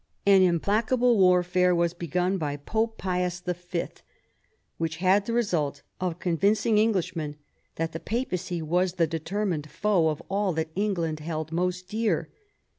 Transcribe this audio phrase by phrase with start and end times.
[0.25, 3.83] An implacable warfare was begun by Pope Pius V.,
[4.79, 7.35] which had the result of convincing Englishmen
[7.75, 12.29] that the Papacy was the determined foe of all that England held most dear.